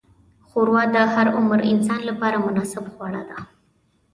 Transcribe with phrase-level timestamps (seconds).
[0.47, 3.37] ښوروا د هر عمر انسان لپاره مناسب خواړه ده.